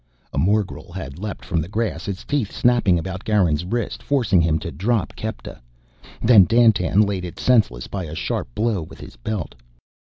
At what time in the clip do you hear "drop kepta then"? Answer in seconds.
4.71-6.45